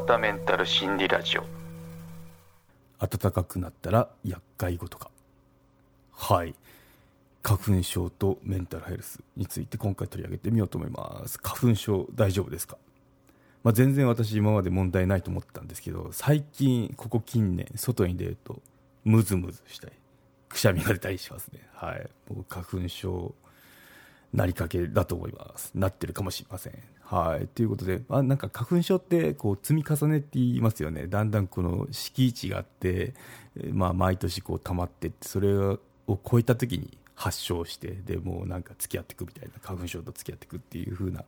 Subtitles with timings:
[0.00, 1.44] 川田メンタル心理ラジオ。
[2.98, 5.10] 暖かくなったら厄介事か。
[6.12, 6.54] はい。
[7.42, 11.38] 花粉症とメンタルヘルスについて今回取り上げてみようと思います。
[11.42, 12.78] 花粉症大丈夫ですか、
[13.62, 18.62] まあ、全然私今まで問題ないと思ったんですけど最近ここ近年外に出ると
[19.04, 19.92] ムズムズしたり
[20.48, 21.60] くしゃみが出たりしますね。
[21.74, 22.08] はい。
[22.28, 23.34] 僕花粉症
[24.32, 25.72] なりかけだと思います。
[25.74, 26.72] なってるかもしれません。
[27.10, 27.48] はい。
[27.48, 31.08] ということであなんか花粉症ってこう積み重ねって言いますよね。
[31.08, 33.14] だんだんこの敷地があって、
[33.72, 41.24] まあ、毎年こう溜まってってそれを超えた時に発症してでもうなんか付き合っていくみたいな花粉症と付き合っていくっていう風な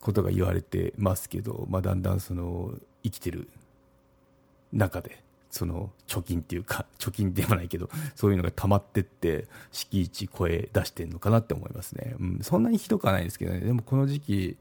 [0.00, 2.72] ことが言われてますけど、まあ、だんだんその
[3.02, 3.48] 生きてる
[4.72, 5.20] 中で
[5.52, 13.60] その貯金っていうか 貯金でもないけどそういうのが溜まってって敷地超え出してるのかなって思いますね、うん、そんなにひどくはないですけどね。
[13.60, 14.56] でもこの時期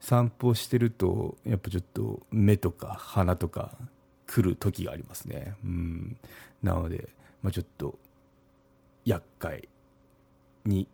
[0.00, 3.72] 散歩してるとやっぱちょっと目とか鼻とか
[4.26, 6.16] 来る時がありますね、うん、
[6.62, 7.08] なので、
[7.42, 7.98] まあ、ちょっと
[9.06, 9.68] 厄介
[10.66, 10.86] に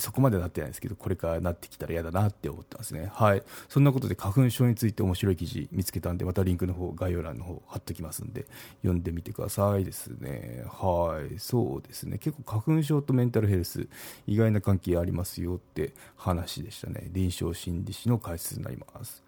[0.00, 3.10] そこまでなってないですけどこれからなってきたら嫌だなって思ってますね。
[3.14, 3.42] はい。
[3.68, 8.46] そんなことで花粉症について面白い記事見つけたんでまたリンクの方概要欄の方貼っときますんで
[8.82, 10.64] 読んでみてくださいですね。
[10.66, 11.38] はい。
[11.38, 12.18] そうですね。
[12.18, 13.88] 結構花粉症とメンタルヘルス
[14.26, 17.08] 意外な関係ありますよって話でしたね。
[17.12, 19.22] 臨床心理士の解説になります。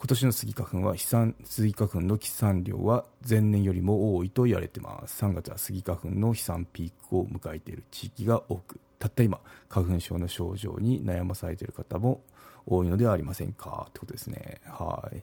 [0.00, 5.24] 今年のスギ花粉は飛散スギ花粉の飛散量は前年よりも多いと言われています。
[5.24, 12.22] 3月はスギ花粉の飛散ピークを迎えている地域が多くたった今花粉症の症状に悩まされている方も
[12.64, 14.60] 多いのではありませんかってことですね。
[14.66, 15.20] はい。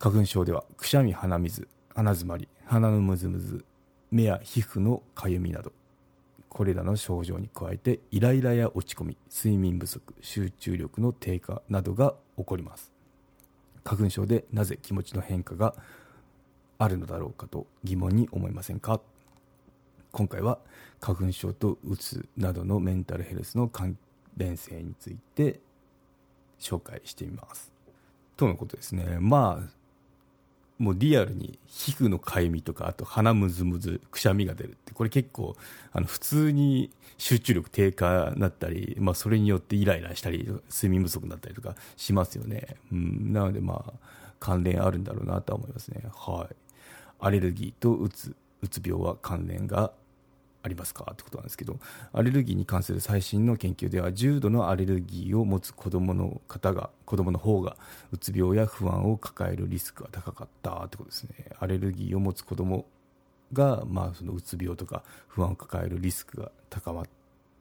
[0.00, 3.64] 花粉症ではくしゃみ鼻水鼻づまり鼻のムズムズ
[4.10, 5.70] 目や皮膚のかゆみなど
[6.48, 12.95] これらの症状に加えてイライラや落ち込み睡眠不足集中力の低下などが起こります。
[13.86, 15.74] 花粉症でなぜ気持ちの変化が
[16.76, 19.00] あるのだろうかと疑問に思いませんか？
[20.10, 20.58] 今回は
[21.00, 23.96] 花粉症とうつなどのメンタルヘルスの関
[24.36, 25.60] 連性について
[26.58, 27.70] 紹介してみます。
[28.36, 29.18] とのことですね。
[29.20, 29.68] まあ
[30.78, 35.56] もうリアルに皮膚のかゆみとかあと鼻むずむずくしゃみが出るってこれ結構
[35.92, 43.92] あの普通に集中力低下になったり、まあ、それによってイライラしたり睡眠不足になったりとかしますよね、うん、なのでまあ
[44.38, 46.02] 関連あるんだろうなとは思いますね。
[46.14, 46.54] はい。
[47.18, 49.92] アレルギーとうつうつ病は関連が
[50.66, 51.08] ありますか？
[51.12, 51.78] ってことなんですけど
[52.12, 57.76] アレルギーに関する最新の研究では重度のアレルギーを持つ子どもの方が子どもの方が
[58.10, 61.30] うつ病や不安を抱えるリスクが高かったってことですね。
[61.60, 62.86] アレルギーを持つ子ども
[63.52, 67.04] が、まあ、そのうつ病とか不安を抱えるリスクが高まっ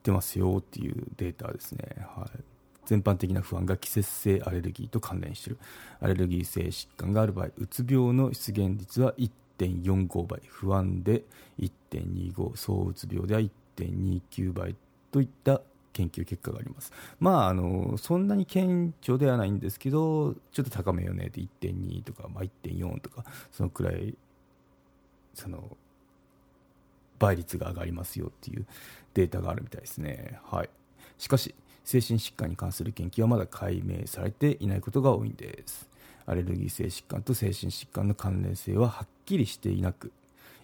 [0.01, 2.39] てますよっていうデータですね、はい、
[2.87, 5.59] 全般的な不安が季節性アレルギーと関連している。
[5.99, 9.29] アレルギー性疾患がある場合うつ病の出現率は1
[9.59, 11.23] 1.45倍不安で
[11.59, 13.41] 1.25躁うつ病では
[13.77, 14.75] 1.29倍
[15.11, 15.61] といった
[15.93, 16.91] 研究結果があります。
[17.19, 24.15] まあ、あのそんなに顕著ではないんですけどちょっと高めよねって1.2とか、まあ、1.4とかそのくらい
[25.33, 25.77] その
[27.17, 28.65] 倍率が上がりますよっていう
[29.13, 30.39] データがあるみたいですね。
[30.43, 30.69] はい、
[31.17, 31.55] しかし
[31.85, 35.89] 精神疾患に関する研究はまだ解明されていないことが多いんです。
[36.25, 40.11] アレルギー性疾患と精神疾患の関連性ははっきりしていなく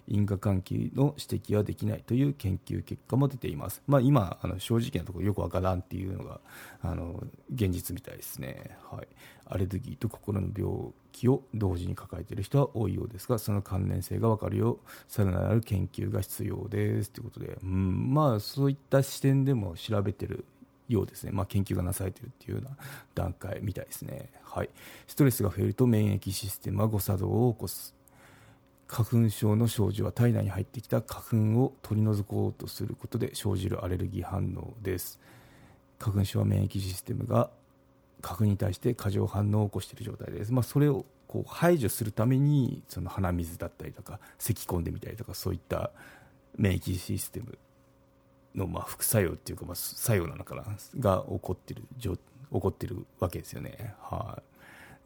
[0.08, 6.40] 因果関係の指摘はできないという研究結果も出ています、まあ、今あの正直なところよくわからんっていうのが
[6.82, 7.22] あの
[7.54, 9.06] 現実みたいですね、はい、
[9.46, 14.78] アレルギーと心の病気を同時に抱えている人は多いようですがその関連性が分かるよう
[15.08, 20.44] さらなる研究が必要ですということで、うん、まあそういった視点でも調べてる
[20.88, 22.76] ようですね、まあ、研究がなされているというような
[23.14, 24.70] 段階みたいですね、はい、
[25.06, 28.01] ストレスが増えると免疫システムは誤作動を起こす。
[28.92, 35.18] 花粉症の症状は体内に入ってきた花粉を取り除こうとすることで生じるアレルギー反応です。
[35.98, 37.48] 花粉症は免疫システムが
[38.20, 45.90] 花粉に対して過剰反応を起こしている状態です、まあ、それをこう排除するためにその鼻水だったりとか咳き込んでみたりとかそういった
[46.56, 47.56] 免疫システム
[48.54, 50.64] のまあ副作用っていうかまあ作用なのかな
[50.98, 52.18] が起こってる起
[52.50, 53.94] こってるわけですよね。
[54.02, 54.42] は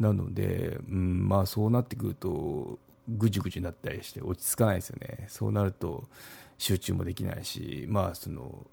[0.01, 5.27] い、なので、うんまあ、そうなってくるとぐじゅぐじゅになったりして落ち着かないですよね。
[5.29, 6.05] そうなると
[6.59, 8.67] 集中もできないし、まあ、その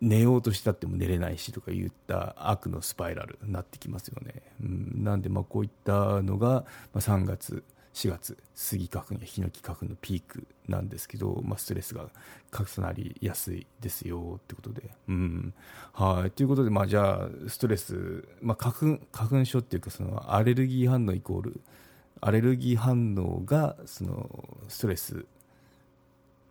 [0.00, 4.42] 寝ようとしたっても寝れないしとか言った悪のスパイラルになってきますよね。
[4.62, 6.64] うん、なんでまあこういったのが
[6.94, 7.64] 3月
[7.94, 12.08] 4月スギ花粉やヒノキ花粉のピークなんですけど、まあ、ストレスが
[12.52, 15.54] 重なりやすいですよってことで、うん
[15.92, 21.60] はいということで、まあ、じゃあストレス、まあ、花粉花粉症っていうかそのアレルギー反応イコール
[22.26, 24.30] アレルギー反応がその
[24.68, 25.26] ストレス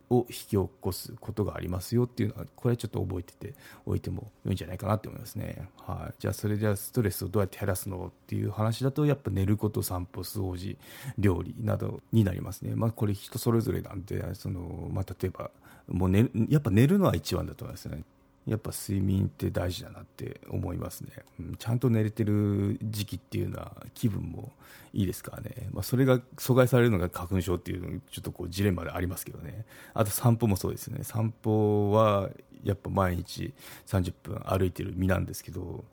[0.08, 3.54] を引き起こすことがありますよっていうのはこれはちょっと覚えてて
[3.84, 10.76] おいてもいいんじゃないかなと思いますね、はい、じゃあそれじゃあストレスをどうやって減らすのっていう話だとやっぱ寝ること散歩掃除
[11.18, 12.76] 料理などになりますね。
[12.76, 15.50] まあこれ人それぞれなんでその、まあ、例えば
[15.88, 18.04] もう寝やっぱ寝るのは一番だと思いますね。
[18.46, 21.10] やっぱ睡眠って大事だなって思いますね、
[21.40, 24.52] うん、ちゃんと寝れてる時期っていうのは気分も
[24.92, 29.64] いいですからね、まあ、それが阻害されるのが花粉症っていうちょっとこうジレンマでありますけどね。
[29.92, 31.02] あと散歩もそうですよね。
[31.02, 32.30] 散歩は
[32.62, 33.52] やっぱ毎日
[33.86, 35.84] 30分歩いてる身なんですけど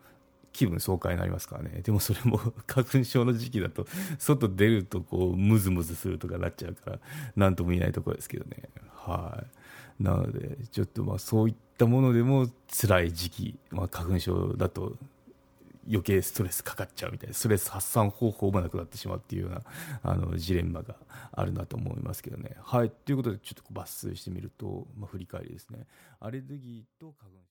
[0.54, 1.82] 気分爽快になりますからね。
[1.82, 2.38] でもそれも
[2.68, 3.88] 花粉症の時期だと
[4.20, 7.00] 外出るとこうムズムズするとかなっちゃうから
[7.36, 8.70] 何とも言えないところですけどね。
[9.06, 9.44] は
[10.00, 10.04] い。
[10.04, 14.94] なのでちょっとまあそういったものでも辛い時期、まあ、花粉症だと
[15.88, 19.62] 余計ストレスかかっちゃうみたいなストレス発散方法もなくなってしまうっていうような
[20.04, 20.96] あのジレンマが
[21.32, 22.56] あるなと思いますけどね。
[22.62, 22.92] はい。
[22.92, 25.88] ということでちょっと抜粋してみると、まあ、振り返りですね。
[26.20, 27.51] アレルギーと花粉